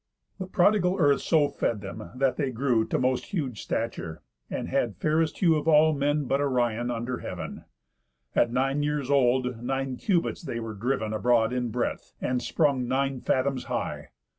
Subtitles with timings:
[0.39, 4.97] The prodigal earth so fed them, that they grew To most huge stature, and had
[4.97, 7.65] fairest hue Of all men, but Orion, under heav'n.
[8.35, 13.21] At nine years old nine cubits they were driv'n Abroad in breadth, and sprung nine
[13.21, 14.09] fathoms high.